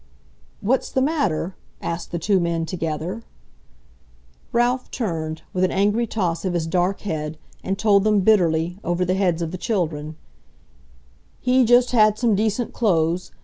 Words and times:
"What's 0.61 0.89
the 0.89 0.99
matter?" 0.99 1.55
asked 1.79 2.09
the 2.09 2.17
two 2.17 2.39
men 2.39 2.65
together. 2.65 3.21
Ralph 4.51 4.89
turned, 4.89 5.43
with 5.53 5.63
an 5.63 5.69
angry 5.69 6.07
toss 6.07 6.43
of 6.43 6.55
his 6.55 6.65
dark 6.65 7.01
head, 7.01 7.37
and 7.63 7.77
told 7.77 8.03
them 8.03 8.21
bitterly, 8.21 8.79
over 8.83 9.05
the 9.05 9.13
heads 9.13 9.43
of 9.43 9.51
the 9.51 9.59
children: 9.59 10.15
"He 11.39 11.63
just 11.65 11.91
had 11.91 12.17
some 12.17 12.33
decent 12.33 12.73
clothes.... 12.73 13.29